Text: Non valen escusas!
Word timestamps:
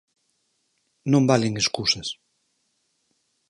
Non 1.11 1.27
valen 1.29 1.53
escusas! 1.61 2.07